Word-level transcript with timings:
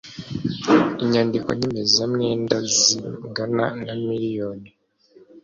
inyandiko 1.03 1.47
nyemeza 1.57 2.01
mwenda 2.13 2.57
zingana 2.77 3.65
na 3.85 3.93
miliyoni 4.07 4.69